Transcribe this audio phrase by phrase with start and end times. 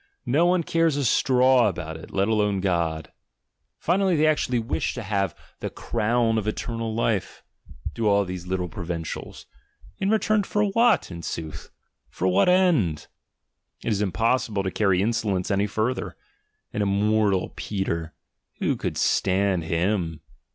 [0.25, 3.11] No one cares a straw about it— let alone God.
[3.77, 7.43] Finally they actually wish to have "the crown of eternal life,"
[7.93, 9.45] do all these little provincials!
[9.99, 11.69] In return for what, in sooth?
[12.09, 13.05] For what end?
[13.83, 16.17] It is impossible to carry insolence any further.
[16.73, 18.15] An immortal Peter!
[18.57, 20.21] who could stand him!